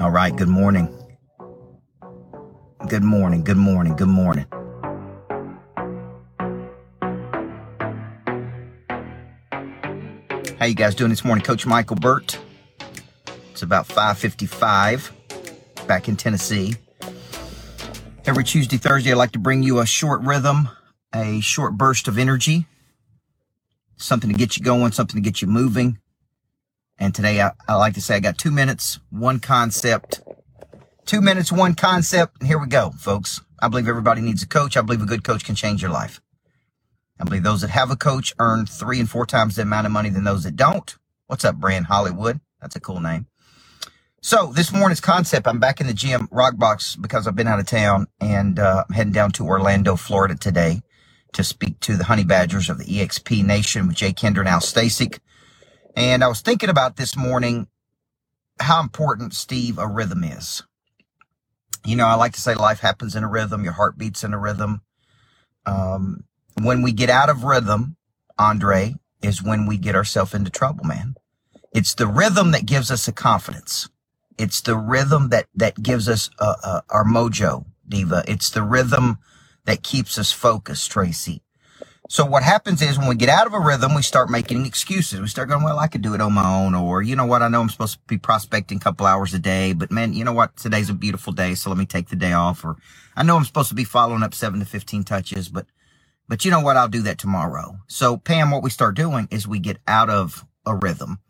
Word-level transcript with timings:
All 0.00 0.10
right, 0.10 0.34
good 0.34 0.48
morning. 0.48 0.88
Good 2.88 3.02
morning, 3.02 3.44
good 3.44 3.58
morning, 3.58 3.96
good 3.96 4.08
morning. 4.08 4.46
How 10.58 10.64
you 10.64 10.74
guys 10.74 10.94
doing 10.94 11.10
this 11.10 11.22
morning? 11.22 11.44
Coach 11.44 11.66
Michael 11.66 11.96
Burt. 11.96 12.38
It's 13.50 13.60
about 13.60 13.86
5:55 13.86 15.12
back 15.86 16.08
in 16.08 16.16
Tennessee. 16.16 16.76
Every 18.24 18.44
Tuesday, 18.44 18.78
Thursday, 18.78 19.12
I 19.12 19.16
like 19.16 19.32
to 19.32 19.38
bring 19.38 19.62
you 19.62 19.80
a 19.80 19.86
short 19.86 20.22
rhythm, 20.22 20.70
a 21.14 21.40
short 21.40 21.76
burst 21.76 22.08
of 22.08 22.16
energy, 22.16 22.66
something 23.98 24.30
to 24.32 24.36
get 24.38 24.56
you 24.56 24.64
going, 24.64 24.92
something 24.92 25.22
to 25.22 25.30
get 25.30 25.42
you 25.42 25.46
moving. 25.46 25.99
And 27.00 27.14
today 27.14 27.42
I, 27.42 27.52
I 27.68 27.76
like 27.76 27.94
to 27.94 28.02
say 28.02 28.16
I 28.16 28.20
got 28.20 28.38
two 28.38 28.52
minutes, 28.52 29.00
one 29.10 29.40
concept, 29.40 30.22
two 31.06 31.22
minutes, 31.22 31.52
one 31.52 31.74
concept. 31.74 32.38
And 32.40 32.48
here 32.48 32.58
we 32.58 32.68
go, 32.68 32.90
folks. 32.92 33.42
I 33.62 33.68
believe 33.68 33.88
everybody 33.88 34.22
needs 34.22 34.42
a 34.42 34.48
coach. 34.48 34.76
I 34.76 34.82
believe 34.82 35.02
a 35.02 35.06
good 35.06 35.24
coach 35.24 35.44
can 35.44 35.56
change 35.56 35.82
your 35.82 35.92
life. 35.92 36.20
I 37.20 37.24
believe 37.24 37.42
those 37.44 37.62
that 37.62 37.70
have 37.70 37.90
a 37.90 37.96
coach 37.96 38.34
earn 38.38 38.66
three 38.66 39.00
and 39.00 39.10
four 39.10 39.26
times 39.26 39.56
the 39.56 39.62
amount 39.62 39.86
of 39.86 39.92
money 39.92 40.10
than 40.10 40.24
those 40.24 40.44
that 40.44 40.56
don't. 40.56 40.96
What's 41.28 41.44
up, 41.44 41.56
Brand 41.56 41.86
Hollywood? 41.86 42.40
That's 42.60 42.76
a 42.76 42.80
cool 42.80 43.00
name. 43.00 43.26
So 44.22 44.52
this 44.54 44.72
morning's 44.72 45.00
concept, 45.00 45.48
I'm 45.48 45.60
back 45.60 45.80
in 45.80 45.86
the 45.86 45.94
gym, 45.94 46.28
Rockbox, 46.28 47.00
because 47.00 47.26
I've 47.26 47.36
been 47.36 47.48
out 47.48 47.60
of 47.60 47.66
town 47.66 48.08
and 48.20 48.58
uh, 48.58 48.84
I'm 48.88 48.94
heading 48.94 49.14
down 49.14 49.32
to 49.32 49.46
Orlando, 49.46 49.96
Florida 49.96 50.36
today 50.36 50.82
to 51.34 51.44
speak 51.44 51.80
to 51.80 51.96
the 51.96 52.04
Honey 52.04 52.24
Badgers 52.24 52.68
of 52.70 52.78
the 52.78 52.84
EXP 52.84 53.44
Nation 53.44 53.88
with 53.88 53.96
Jay 53.96 54.12
Kinder 54.12 54.40
and 54.40 54.48
Al 54.48 54.60
Stasic. 54.60 55.20
And 55.96 56.24
I 56.24 56.28
was 56.28 56.40
thinking 56.40 56.70
about 56.70 56.96
this 56.96 57.16
morning 57.16 57.68
how 58.60 58.80
important, 58.80 59.34
Steve, 59.34 59.78
a 59.78 59.88
rhythm 59.88 60.24
is. 60.24 60.62
You 61.84 61.96
know, 61.96 62.06
I 62.06 62.14
like 62.14 62.34
to 62.34 62.40
say 62.40 62.54
life 62.54 62.80
happens 62.80 63.16
in 63.16 63.24
a 63.24 63.28
rhythm, 63.28 63.64
your 63.64 63.72
heart 63.74 63.98
beats 63.98 64.24
in 64.24 64.34
a 64.34 64.38
rhythm. 64.38 64.82
Um, 65.66 66.24
when 66.60 66.82
we 66.82 66.92
get 66.92 67.10
out 67.10 67.30
of 67.30 67.44
rhythm, 67.44 67.96
Andre, 68.38 68.96
is 69.22 69.42
when 69.42 69.66
we 69.66 69.78
get 69.78 69.94
ourselves 69.94 70.34
into 70.34 70.50
trouble, 70.50 70.84
man. 70.84 71.14
It's 71.72 71.94
the 71.94 72.06
rhythm 72.06 72.52
that 72.52 72.66
gives 72.66 72.90
us 72.90 73.08
a 73.08 73.12
confidence. 73.12 73.88
It's 74.38 74.60
the 74.60 74.76
rhythm 74.76 75.30
that, 75.30 75.46
that 75.54 75.82
gives 75.82 76.08
us 76.08 76.30
uh, 76.38 76.56
uh, 76.64 76.80
our 76.90 77.04
mojo, 77.04 77.66
Diva. 77.88 78.24
It's 78.28 78.50
the 78.50 78.62
rhythm 78.62 79.18
that 79.66 79.82
keeps 79.82 80.18
us 80.18 80.32
focused, 80.32 80.90
Tracy. 80.90 81.42
So 82.10 82.24
what 82.24 82.42
happens 82.42 82.82
is 82.82 82.98
when 82.98 83.06
we 83.06 83.14
get 83.14 83.28
out 83.28 83.46
of 83.46 83.54
a 83.54 83.60
rhythm, 83.60 83.94
we 83.94 84.02
start 84.02 84.30
making 84.30 84.66
excuses. 84.66 85.20
We 85.20 85.28
start 85.28 85.48
going, 85.48 85.62
well, 85.62 85.78
I 85.78 85.86
could 85.86 86.02
do 86.02 86.12
it 86.12 86.20
on 86.20 86.32
my 86.32 86.44
own. 86.44 86.74
Or, 86.74 87.02
you 87.02 87.14
know 87.14 87.24
what? 87.24 87.40
I 87.40 87.46
know 87.46 87.60
I'm 87.60 87.68
supposed 87.68 87.94
to 87.94 88.00
be 88.08 88.18
prospecting 88.18 88.78
a 88.78 88.80
couple 88.80 89.06
hours 89.06 89.32
a 89.32 89.38
day, 89.38 89.74
but 89.74 89.92
man, 89.92 90.12
you 90.12 90.24
know 90.24 90.32
what? 90.32 90.56
Today's 90.56 90.90
a 90.90 90.94
beautiful 90.94 91.32
day. 91.32 91.54
So 91.54 91.70
let 91.70 91.78
me 91.78 91.86
take 91.86 92.08
the 92.08 92.16
day 92.16 92.32
off. 92.32 92.64
Or 92.64 92.74
I 93.14 93.22
know 93.22 93.36
I'm 93.36 93.44
supposed 93.44 93.68
to 93.68 93.76
be 93.76 93.84
following 93.84 94.24
up 94.24 94.34
seven 94.34 94.58
to 94.58 94.66
15 94.66 95.04
touches, 95.04 95.48
but, 95.48 95.66
but 96.28 96.44
you 96.44 96.50
know 96.50 96.58
what? 96.58 96.76
I'll 96.76 96.88
do 96.88 97.02
that 97.02 97.18
tomorrow. 97.18 97.78
So 97.86 98.16
Pam, 98.16 98.50
what 98.50 98.64
we 98.64 98.70
start 98.70 98.96
doing 98.96 99.28
is 99.30 99.46
we 99.46 99.60
get 99.60 99.78
out 99.86 100.10
of 100.10 100.44
a 100.66 100.74
rhythm. 100.74 101.20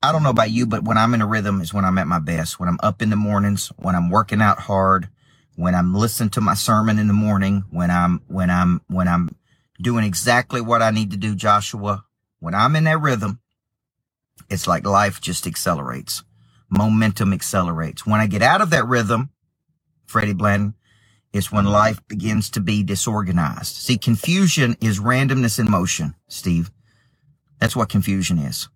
I 0.00 0.12
don't 0.12 0.22
know 0.22 0.30
about 0.30 0.52
you, 0.52 0.66
but 0.66 0.84
when 0.84 0.96
I'm 0.96 1.12
in 1.12 1.22
a 1.22 1.26
rhythm 1.26 1.60
is 1.60 1.74
when 1.74 1.84
I'm 1.84 1.98
at 1.98 2.06
my 2.06 2.20
best. 2.20 2.60
When 2.60 2.68
I'm 2.68 2.78
up 2.84 3.02
in 3.02 3.10
the 3.10 3.16
mornings, 3.16 3.72
when 3.78 3.96
I'm 3.96 4.10
working 4.10 4.40
out 4.40 4.60
hard, 4.60 5.08
when 5.56 5.74
I'm 5.74 5.92
listening 5.92 6.30
to 6.30 6.40
my 6.40 6.54
sermon 6.54 7.00
in 7.00 7.08
the 7.08 7.12
morning, 7.14 7.64
when 7.70 7.90
I'm, 7.90 8.22
when 8.28 8.48
I'm, 8.48 8.80
when 8.86 9.08
I'm 9.08 9.30
doing 9.80 10.04
exactly 10.04 10.60
what 10.60 10.82
I 10.82 10.90
need 10.90 11.10
to 11.10 11.16
do, 11.16 11.34
Joshua. 11.34 12.04
When 12.40 12.54
I'm 12.54 12.76
in 12.76 12.84
that 12.84 13.00
rhythm, 13.00 13.40
it's 14.48 14.66
like 14.66 14.86
life 14.86 15.20
just 15.20 15.46
accelerates. 15.46 16.22
Momentum 16.68 17.32
accelerates. 17.32 18.06
When 18.06 18.20
I 18.20 18.26
get 18.26 18.42
out 18.42 18.60
of 18.60 18.70
that 18.70 18.86
rhythm, 18.86 19.30
Freddie 20.06 20.34
Blanton, 20.34 20.74
it's 21.32 21.52
when 21.52 21.66
life 21.66 22.00
begins 22.08 22.50
to 22.50 22.60
be 22.60 22.82
disorganized. 22.82 23.74
See, 23.76 23.98
confusion 23.98 24.76
is 24.80 25.00
randomness 25.00 25.58
in 25.58 25.70
motion, 25.70 26.14
Steve. 26.28 26.70
That's 27.60 27.76
what 27.76 27.88
confusion 27.88 28.38
is. 28.38 28.68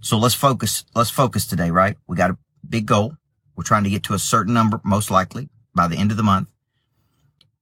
So 0.00 0.18
let's 0.18 0.34
focus, 0.34 0.84
let's 0.94 1.10
focus 1.10 1.46
today, 1.46 1.70
right? 1.70 1.96
We 2.06 2.16
got 2.16 2.30
a 2.30 2.38
big 2.68 2.86
goal. 2.86 3.16
We're 3.56 3.64
trying 3.64 3.84
to 3.84 3.90
get 3.90 4.04
to 4.04 4.14
a 4.14 4.18
certain 4.18 4.54
number, 4.54 4.80
most 4.84 5.10
likely 5.10 5.48
by 5.74 5.88
the 5.88 5.96
end 5.96 6.10
of 6.10 6.16
the 6.16 6.22
month. 6.22 6.48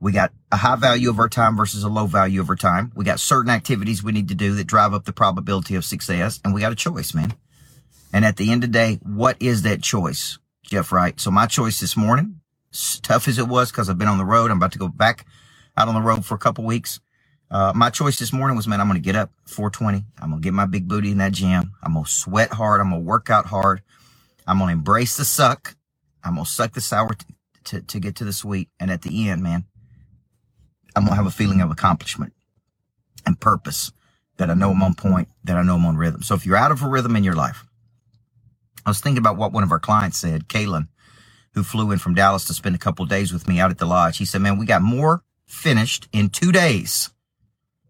We 0.04 0.12
got 0.12 0.32
a 0.52 0.58
high 0.58 0.76
value 0.76 1.08
of 1.08 1.18
our 1.18 1.30
time 1.30 1.56
versus 1.56 1.82
a 1.82 1.88
low 1.88 2.04
value 2.04 2.42
of 2.42 2.50
our 2.50 2.56
time. 2.56 2.92
We 2.94 3.06
got 3.06 3.20
certain 3.20 3.50
activities 3.50 4.02
we 4.02 4.12
need 4.12 4.28
to 4.28 4.34
do 4.34 4.54
that 4.56 4.66
drive 4.66 4.92
up 4.92 5.06
the 5.06 5.14
probability 5.14 5.76
of 5.76 5.84
success. 5.86 6.40
And 6.44 6.52
we 6.52 6.60
got 6.60 6.72
a 6.72 6.76
choice, 6.76 7.14
man. 7.14 7.32
And 8.12 8.22
at 8.22 8.36
the 8.36 8.52
end 8.52 8.64
of 8.64 8.70
the 8.70 8.78
day, 8.78 9.00
what 9.02 9.38
is 9.40 9.62
that 9.62 9.82
choice? 9.82 10.38
Jeff 10.62 10.92
Wright. 10.92 11.18
So 11.18 11.30
my 11.30 11.46
choice 11.46 11.80
this 11.80 11.96
morning, 11.96 12.40
tough 13.00 13.28
as 13.28 13.38
it 13.38 13.48
was 13.48 13.70
because 13.70 13.88
I've 13.88 13.96
been 13.96 14.08
on 14.08 14.18
the 14.18 14.26
road. 14.26 14.50
I'm 14.50 14.58
about 14.58 14.72
to 14.72 14.78
go 14.78 14.88
back 14.88 15.24
out 15.74 15.88
on 15.88 15.94
the 15.94 16.02
road 16.02 16.26
for 16.26 16.34
a 16.34 16.38
couple 16.38 16.64
weeks. 16.64 17.00
Uh, 17.50 17.72
my 17.74 17.88
choice 17.88 18.18
this 18.18 18.30
morning 18.30 18.58
was, 18.58 18.68
man, 18.68 18.82
I'm 18.82 18.88
going 18.88 19.00
to 19.00 19.04
get 19.04 19.16
up 19.16 19.30
420. 19.46 20.04
I'm 20.20 20.28
going 20.28 20.42
to 20.42 20.44
get 20.46 20.52
my 20.52 20.66
big 20.66 20.86
booty 20.86 21.12
in 21.12 21.18
that 21.18 21.32
gym. 21.32 21.72
I'm 21.82 21.94
going 21.94 22.04
to 22.04 22.10
sweat 22.10 22.52
hard. 22.52 22.82
I'm 22.82 22.90
going 22.90 23.00
to 23.00 23.08
work 23.08 23.30
out 23.30 23.46
hard. 23.46 23.80
I'm 24.46 24.58
going 24.58 24.68
to 24.68 24.74
embrace 24.74 25.16
the 25.16 25.24
suck. 25.24 25.76
I'm 26.22 26.34
going 26.34 26.44
to 26.44 26.50
suck 26.50 26.74
the 26.74 26.82
sour 26.82 27.14
t- 27.14 27.34
to, 27.64 27.80
to 27.80 27.98
get 27.98 28.16
to 28.16 28.24
the 28.24 28.34
sweet. 28.34 28.68
And 28.78 28.90
at 28.90 29.00
the 29.00 29.30
end, 29.30 29.42
man, 29.42 29.64
I'm 30.94 31.04
gonna 31.04 31.16
have 31.16 31.26
a 31.26 31.30
feeling 31.30 31.60
of 31.60 31.70
accomplishment 31.70 32.32
and 33.26 33.40
purpose 33.40 33.92
that 34.36 34.50
I 34.50 34.54
know 34.54 34.70
I'm 34.70 34.82
on 34.82 34.94
point, 34.94 35.28
that 35.44 35.56
I 35.56 35.62
know 35.62 35.76
I'm 35.76 35.86
on 35.86 35.96
rhythm. 35.96 36.22
So 36.22 36.34
if 36.34 36.44
you're 36.44 36.56
out 36.56 36.72
of 36.72 36.82
a 36.82 36.88
rhythm 36.88 37.16
in 37.16 37.24
your 37.24 37.34
life, 37.34 37.64
I 38.84 38.90
was 38.90 39.00
thinking 39.00 39.18
about 39.18 39.36
what 39.36 39.52
one 39.52 39.62
of 39.62 39.72
our 39.72 39.80
clients 39.80 40.18
said, 40.18 40.48
Kaylin, 40.48 40.88
who 41.54 41.62
flew 41.62 41.90
in 41.90 41.98
from 41.98 42.14
Dallas 42.14 42.44
to 42.46 42.54
spend 42.54 42.74
a 42.74 42.78
couple 42.78 43.04
days 43.06 43.32
with 43.32 43.48
me 43.48 43.60
out 43.60 43.70
at 43.70 43.78
the 43.78 43.86
lodge. 43.86 44.18
He 44.18 44.24
said, 44.24 44.42
man, 44.42 44.58
we 44.58 44.66
got 44.66 44.82
more 44.82 45.22
finished 45.46 46.08
in 46.12 46.28
two 46.28 46.52
days. 46.52 47.10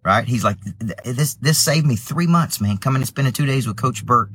Right? 0.04 0.28
He's 0.28 0.44
like, 0.44 0.59
this, 1.04 1.34
this 1.37 1.59
saved 1.59 1.87
me 1.87 1.97
three 1.97 2.26
months, 2.26 2.60
man. 2.60 2.76
Coming 2.76 3.00
and 3.00 3.09
spending 3.09 3.32
two 3.32 3.47
days 3.47 3.66
with 3.66 3.78
Coach 3.78 4.04
Burt 4.04 4.28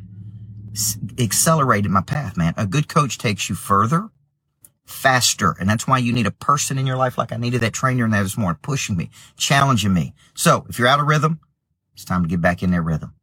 accelerated 1.20 1.92
my 1.92 2.02
path, 2.02 2.36
man. 2.36 2.56
A 2.58 2.66
good 2.66 2.88
coach 2.88 3.20
takes 3.20 3.50
you 3.50 3.56
further 3.56 4.10
faster. 4.90 5.56
And 5.60 5.70
that's 5.70 5.88
why 5.88 6.00
you 6.00 6.14
need 6.14 6.28
a 6.28 6.32
person 6.32 6.78
in 6.78 6.88
your 6.88 6.98
life 6.98 7.18
like 7.18 7.34
I 7.34 7.38
needed 7.38 7.62
that 7.62 7.74
trainer 7.74 8.06
in 8.06 8.12
there 8.12 8.24
this 8.24 8.38
morning, 8.38 8.60
pushing 8.64 8.98
me, 8.98 9.12
challenging 9.38 9.94
me. 9.94 10.14
So 10.36 10.66
if 10.70 10.80
you're 10.80 10.90
out 10.90 11.02
of 11.02 11.08
rhythm, 11.08 11.42
it's 11.94 12.06
time 12.06 12.24
to 12.24 12.30
get 12.30 12.42
back 12.42 12.64
in 12.64 12.72
that 12.72 12.82
rhythm. 12.82 13.14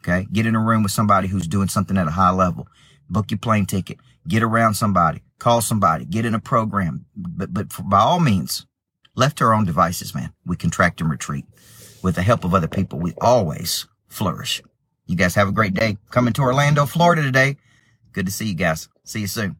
Okay. 0.00 0.28
Get 0.32 0.46
in 0.46 0.56
a 0.56 0.60
room 0.60 0.82
with 0.82 0.92
somebody 0.92 1.28
who's 1.28 1.48
doing 1.48 1.68
something 1.68 1.98
at 1.98 2.08
a 2.08 2.12
high 2.12 2.32
level. 2.32 2.68
Book 3.10 3.30
your 3.30 3.38
plane 3.38 3.66
ticket. 3.66 3.98
Get 4.28 4.42
around 4.42 4.74
somebody. 4.74 5.22
Call 5.38 5.62
somebody. 5.62 6.04
Get 6.04 6.26
in 6.26 6.34
a 6.34 6.40
program. 6.40 7.06
But, 7.16 7.54
but 7.54 7.72
for, 7.72 7.82
by 7.82 8.00
all 8.00 8.20
means, 8.20 8.66
left 9.16 9.38
to 9.38 9.44
our 9.44 9.54
own 9.54 9.64
devices, 9.64 10.14
man, 10.14 10.32
we 10.46 10.56
contract 10.56 11.00
and 11.00 11.10
retreat. 11.10 11.46
With 12.02 12.16
the 12.16 12.22
help 12.22 12.44
of 12.44 12.54
other 12.54 12.68
people, 12.68 12.98
we 13.00 13.14
always 13.20 13.86
flourish. 14.08 14.62
You 15.06 15.16
guys 15.16 15.34
have 15.36 15.48
a 15.48 15.52
great 15.52 15.74
day. 15.74 15.98
Coming 16.10 16.34
to 16.34 16.42
Orlando, 16.42 16.86
Florida 16.86 17.22
today. 17.22 17.56
Good 18.12 18.26
to 18.26 18.32
see 18.32 18.46
you 18.46 18.54
guys. 18.54 18.88
See 19.04 19.20
you 19.20 19.26
soon. 19.26 19.56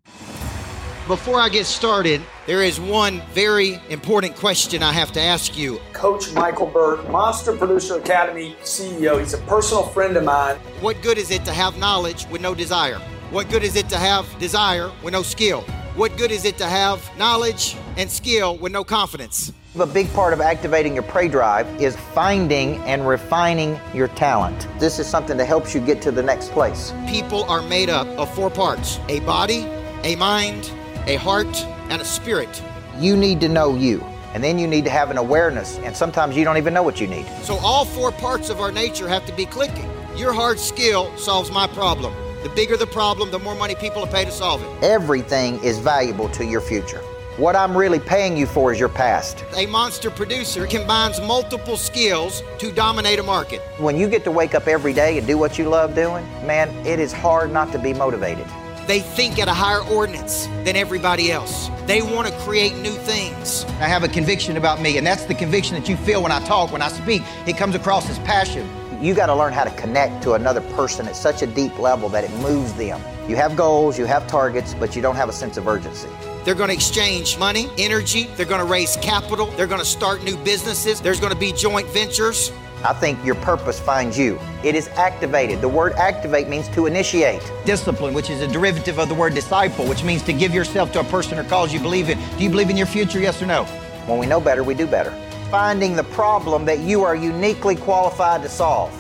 Before 1.07 1.39
I 1.39 1.51
get 1.51 1.67
started, 1.67 2.23
there 2.47 2.63
is 2.63 2.81
one 2.81 3.21
very 3.35 3.79
important 3.91 4.37
question 4.37 4.83
I 4.83 4.91
have 4.91 5.13
to 5.13 5.21
ask 5.21 5.55
you. 5.55 5.79
Coach 5.93 6.33
Michael 6.33 6.65
Burt, 6.65 7.11
Monster 7.11 7.55
Producer 7.55 7.99
Academy 7.99 8.57
CEO. 8.63 9.19
He's 9.19 9.35
a 9.35 9.39
personal 9.43 9.83
friend 9.83 10.17
of 10.17 10.25
mine. 10.25 10.57
What 10.81 11.03
good 11.03 11.19
is 11.19 11.31
it 11.31 11.45
to 11.45 11.53
have 11.53 11.77
knowledge 11.77 12.27
with 12.31 12.41
no 12.41 12.55
desire? 12.55 13.01
What 13.31 13.51
good 13.51 13.63
is 13.63 13.77
it 13.77 13.91
to 13.91 13.99
have 13.99 14.27
desire 14.39 14.91
with 15.03 15.13
no 15.13 15.21
skill? 15.21 15.61
What 15.95 16.17
good 16.17 16.31
is 16.31 16.47
it 16.47 16.57
to 16.57 16.67
have 16.67 17.07
knowledge 17.19 17.77
and 17.99 18.11
skill 18.11 18.57
with 18.57 18.73
no 18.73 18.83
confidence? 18.83 19.53
A 19.79 19.85
big 19.85 20.11
part 20.15 20.33
of 20.33 20.41
activating 20.41 20.95
your 20.95 21.03
prey 21.03 21.29
drive 21.29 21.67
is 21.83 21.97
finding 22.15 22.79
and 22.85 23.07
refining 23.07 23.79
your 23.93 24.09
talent. 24.09 24.69
This 24.81 24.99
is 24.99 25.07
something 25.07 25.37
that 25.37 25.45
helps 25.45 25.75
you 25.75 25.83
get 25.83 26.01
to 26.01 26.11
the 26.11 26.23
next 26.23 26.51
place. 26.53 26.95
People 27.07 27.45
are 27.45 27.61
made 27.61 27.91
up 27.91 28.07
of 28.17 28.35
four 28.35 28.49
parts 28.49 29.01
a 29.11 29.21
body, 29.21 29.67
a 30.03 30.17
mind, 30.17 30.73
a 31.07 31.17
heart, 31.17 31.65
and 31.91 32.01
a 32.01 32.05
spirit. 32.05 32.63
You 32.99 33.17
need 33.17 33.41
to 33.41 33.49
know 33.49 33.75
you. 33.75 34.01
And 34.33 34.43
then 34.43 34.59
you 34.59 34.67
need 34.67 34.85
to 34.85 34.91
have 34.91 35.11
an 35.11 35.19
awareness, 35.19 35.79
and 35.79 35.97
sometimes 35.97 36.37
you 36.37 36.45
don't 36.45 36.57
even 36.57 36.75
know 36.75 36.83
what 36.83 37.01
you 37.01 37.07
need. 37.07 37.27
So, 37.43 37.57
all 37.59 37.85
four 37.85 38.11
parts 38.11 38.51
of 38.51 38.61
our 38.61 38.73
nature 38.73 39.07
have 39.07 39.25
to 39.27 39.33
be 39.33 39.47
clicking. 39.47 39.89
Your 40.17 40.33
hard 40.33 40.59
skill 40.59 41.17
solves 41.17 41.53
my 41.53 41.69
problem. 41.69 42.13
The 42.43 42.49
bigger 42.51 42.77
the 42.77 42.87
problem, 42.87 43.31
the 43.31 43.39
more 43.39 43.55
money 43.55 43.75
people 43.77 44.03
will 44.03 44.09
pay 44.09 44.25
to 44.25 44.33
solve 44.33 44.63
it. 44.63 44.85
Everything 44.85 45.63
is 45.63 45.79
valuable 45.79 46.29
to 46.31 46.45
your 46.45 46.61
future. 46.61 47.01
What 47.37 47.57
I'm 47.57 47.77
really 47.77 47.99
paying 47.99 48.37
you 48.37 48.47
for 48.47 48.73
is 48.73 48.79
your 48.79 48.89
past. 48.89 49.45
A 49.57 49.67
monster 49.67 50.11
producer 50.11 50.67
combines 50.67 51.21
multiple 51.21 51.77
skills 51.77 52.43
to 52.59 52.71
dominate 52.73 53.19
a 53.19 53.25
market. 53.25 53.61
When 53.79 53.97
you 53.97 54.09
get 54.09 54.25
to 54.25 54.31
wake 54.31 54.55
up 54.55 54.69
every 54.69 54.93
day 54.93 55.19
and 55.19 55.27
do 55.27 55.37
what 55.37 55.59
you 55.59 55.69
love 55.69 55.95
doing, 55.95 56.25
man, 56.47 56.71
it 56.87 57.01
is 57.01 57.13
hard 57.13 57.53
not 57.53 57.73
to 57.73 57.79
be 57.79 57.93
motivated. 57.93 58.47
They 58.87 59.01
think 59.01 59.39
at 59.39 59.49
a 59.49 59.55
higher 59.55 59.83
ordinance 59.83 60.47
than 60.65 60.77
everybody 60.77 61.33
else. 61.33 61.71
They 61.87 62.03
want 62.03 62.29
to 62.29 62.35
create 62.41 62.77
new 62.77 62.93
things. 62.93 63.65
I 63.81 63.89
have 63.89 64.05
a 64.05 64.09
conviction 64.09 64.59
about 64.59 64.81
me, 64.81 64.99
and 64.99 65.07
that's 65.07 65.25
the 65.25 65.35
conviction 65.35 65.75
that 65.75 65.89
you 65.89 65.97
feel 65.97 66.23
when 66.23 66.33
I 66.33 66.45
talk, 66.45 66.71
when 66.71 66.83
I 66.83 66.89
speak. 66.89 67.23
It 67.47 67.57
comes 67.57 67.75
across 67.75 68.11
as 68.11 68.19
passion. 68.21 68.69
You 69.03 69.15
got 69.15 69.27
to 69.27 69.35
learn 69.35 69.53
how 69.53 69.65
to 69.65 69.71
connect 69.71 70.23
to 70.25 70.35
another 70.35 70.61
person 70.73 71.07
at 71.09 71.17
such 71.17 71.43
a 71.43 71.47
deep 71.47 71.79
level 71.79 72.09
that 72.11 72.25
it 72.25 72.31
moves 72.41 72.75
them. 72.75 73.01
You 73.29 73.37
have 73.37 73.57
goals, 73.57 73.99
you 73.99 74.05
have 74.05 74.27
targets, 74.27 74.75
but 74.75 74.95
you 74.95 75.01
don't 75.01 75.17
have 75.17 75.31
a 75.31 75.33
sense 75.33 75.57
of 75.57 75.67
urgency. 75.67 76.09
They're 76.45 76.55
going 76.55 76.69
to 76.69 76.75
exchange 76.75 77.39
money, 77.39 77.71
energy, 77.79 78.25
they're 78.37 78.45
going 78.45 78.61
to 78.61 78.71
raise 78.71 78.97
capital, 78.97 79.47
they're 79.53 79.67
going 79.67 79.81
to 79.81 79.87
start 79.87 80.23
new 80.25 80.37
businesses, 80.39 81.01
there's 81.01 81.21
going 81.21 81.33
to 81.33 81.39
be 81.39 81.53
joint 81.53 81.89
ventures. 81.89 82.53
I 82.85 82.93
think 82.93 83.25
your 83.25 83.35
purpose 83.37 83.81
finds 83.81 84.19
you. 84.19 84.39
It 84.63 84.75
is 84.75 84.89
activated. 84.89 85.63
The 85.63 85.69
word 85.69 85.95
activate 85.95 86.49
means 86.49 86.69
to 86.69 86.85
initiate. 86.85 87.41
Discipline, 87.65 88.13
which 88.13 88.29
is 88.29 88.43
a 88.43 88.47
derivative 88.47 88.99
of 88.99 89.09
the 89.09 89.15
word 89.15 89.35
disciple, 89.35 89.87
which 89.87 90.05
means 90.05 90.23
to 90.25 90.35
give 90.35 90.53
yourself 90.53 90.93
to 90.93 91.01
a 91.01 91.05
person 91.05 91.39
or 91.39 91.45
cause 91.45 91.73
you 91.73 91.81
believe 91.81 92.11
in. 92.11 92.19
Do 92.37 92.45
you 92.45 92.51
believe 92.51 92.69
in 92.69 92.77
your 92.77 92.87
future, 92.87 93.19
yes 93.19 93.41
or 93.41 93.47
no? 93.47 93.65
When 94.05 94.19
we 94.19 94.27
know 94.27 94.39
better, 94.39 94.63
we 94.63 94.75
do 94.75 94.87
better. 94.87 95.11
Finding 95.51 95.97
the 95.97 96.05
problem 96.05 96.67
that 96.67 96.81
you 96.81 97.03
are 97.05 97.17
uniquely 97.17 97.75
qualified 97.75 98.43
to 98.43 98.51
solve, 98.51 98.93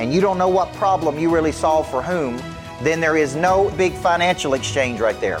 and 0.00 0.14
you 0.14 0.22
don't 0.22 0.38
know 0.38 0.48
what 0.48 0.72
problem 0.72 1.18
you 1.18 1.28
really 1.28 1.52
solve 1.52 1.90
for 1.90 2.02
whom, 2.02 2.40
then 2.82 3.00
there 3.00 3.18
is 3.18 3.36
no 3.36 3.68
big 3.76 3.92
financial 3.92 4.54
exchange 4.54 4.98
right 4.98 5.20
there. 5.20 5.40